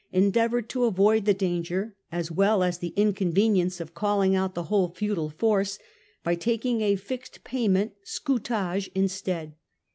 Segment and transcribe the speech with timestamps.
[0.11, 4.89] endeavoured to avoid the danger as well as the inconvenience of calling out the whole
[4.91, 5.77] feudal force
[6.23, 9.53] by taking a fixed payment (scutage) instead.